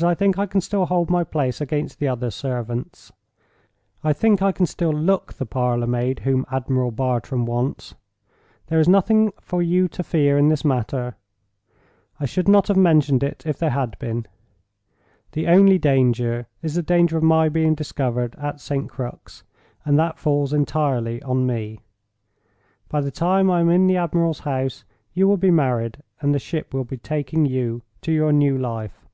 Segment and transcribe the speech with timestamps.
[0.00, 4.52] But I think I can still hold my place against the other servants—I think I
[4.52, 7.96] can still look the parlor maid whom Admiral Bartram wants.
[8.68, 11.16] There is nothing for you to fear in this matter;
[12.20, 14.26] I should not have mentioned it if there had been.
[15.32, 18.88] The only danger is the danger of my being discovered at St.
[18.88, 19.42] Crux,
[19.84, 21.80] and that falls entirely on me.
[22.88, 26.38] By the time I am in the admiral's house you will be married, and the
[26.38, 29.04] ship will be taking you to your new life."